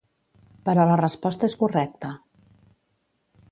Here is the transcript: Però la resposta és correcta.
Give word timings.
Però 0.69 0.85
la 0.91 0.95
resposta 1.01 1.51
és 1.53 1.57
correcta. 1.65 2.13